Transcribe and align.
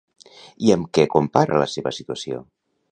I 0.69 0.73
amb 0.77 0.89
què 0.99 1.05
compara 1.17 1.61
la 1.65 1.71
seva 1.77 1.97
situació? 1.99 2.45